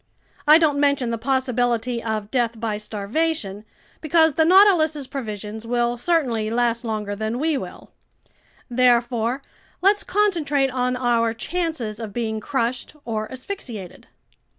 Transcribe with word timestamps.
I 0.47 0.57
don't 0.57 0.79
mention 0.79 1.11
the 1.11 1.19
possibility 1.19 2.01
of 2.01 2.31
death 2.31 2.59
by 2.59 2.77
starvation 2.77 3.65
because 4.01 4.33
the 4.33 4.43
Nautilus's 4.45 5.05
provisions 5.05 5.67
will 5.67 5.95
certainly 5.95 6.49
last 6.49 6.83
longer 6.83 7.15
than 7.15 7.37
we 7.37 7.55
will. 7.55 7.91
Therefore, 8.67 9.43
let's 9.79 10.03
concentrate 10.03 10.71
on 10.71 10.95
our 10.95 11.35
chances 11.35 11.99
of 11.99 12.13
being 12.13 12.39
crushed 12.39 12.95
or 13.05 13.31
asphyxiated." 13.31 14.07